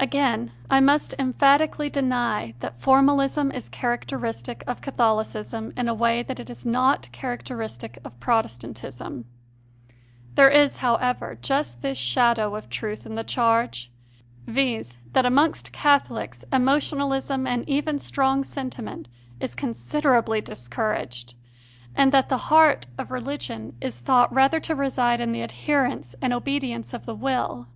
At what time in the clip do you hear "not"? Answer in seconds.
6.66-7.08